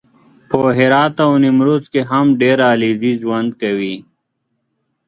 په 0.49 0.57
هرات 0.77 1.15
او 1.25 1.31
نیمروز 1.43 1.83
کې 1.93 2.01
هم 2.11 2.27
ډېر 2.41 2.57
علیزي 2.71 3.13
ژوند 3.21 3.49
کوي 3.61 3.95